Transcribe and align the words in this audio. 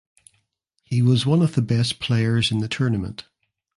He 0.81 1.03
was 1.03 1.27
one 1.27 1.43
of 1.43 1.53
the 1.53 1.61
best 1.61 1.99
players 1.99 2.49
in 2.51 2.57
the 2.57 2.67
tournament. 2.67 3.25